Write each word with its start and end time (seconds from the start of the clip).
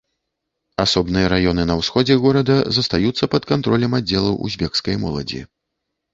Асобныя 0.83 1.27
раёны 1.33 1.65
на 1.71 1.75
ўсходзе 1.81 2.15
горада 2.23 2.57
застаюцца 2.79 3.31
пад 3.35 3.47
кантролем 3.53 3.91
аддзелаў 4.01 4.43
узбекскай 4.49 4.95
моладзі. 5.05 5.41